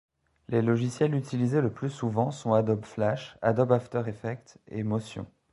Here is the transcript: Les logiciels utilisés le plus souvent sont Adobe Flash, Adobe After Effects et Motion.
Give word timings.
Les 0.47 0.63
logiciels 0.63 1.13
utilisés 1.13 1.61
le 1.61 1.71
plus 1.71 1.91
souvent 1.91 2.31
sont 2.31 2.53
Adobe 2.53 2.85
Flash, 2.85 3.37
Adobe 3.43 3.73
After 3.73 4.01
Effects 4.07 4.57
et 4.67 4.81
Motion. 4.81 5.27